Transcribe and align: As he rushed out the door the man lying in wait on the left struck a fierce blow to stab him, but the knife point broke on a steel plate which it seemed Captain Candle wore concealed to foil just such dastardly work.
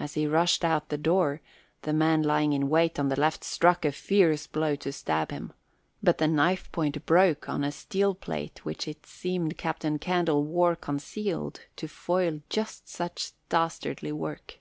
As 0.00 0.14
he 0.14 0.26
rushed 0.26 0.64
out 0.64 0.88
the 0.88 0.98
door 0.98 1.40
the 1.82 1.92
man 1.92 2.24
lying 2.24 2.52
in 2.52 2.68
wait 2.68 2.98
on 2.98 3.08
the 3.08 3.14
left 3.20 3.44
struck 3.44 3.84
a 3.84 3.92
fierce 3.92 4.48
blow 4.48 4.74
to 4.74 4.90
stab 4.92 5.30
him, 5.30 5.52
but 6.02 6.18
the 6.18 6.26
knife 6.26 6.72
point 6.72 7.06
broke 7.06 7.48
on 7.48 7.62
a 7.62 7.70
steel 7.70 8.16
plate 8.16 8.64
which 8.64 8.88
it 8.88 9.06
seemed 9.06 9.56
Captain 9.56 10.00
Candle 10.00 10.42
wore 10.42 10.74
concealed 10.74 11.60
to 11.76 11.86
foil 11.86 12.40
just 12.48 12.88
such 12.88 13.30
dastardly 13.48 14.10
work. 14.10 14.58